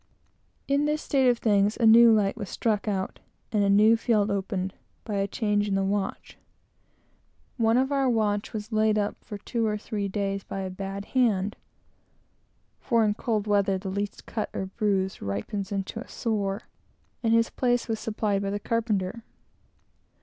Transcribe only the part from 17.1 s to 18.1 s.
and his place was